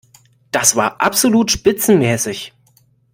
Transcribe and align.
Das 0.49 0.75
war 0.75 0.99
absolut 0.99 1.51
spitzenmäßig! 1.51 2.53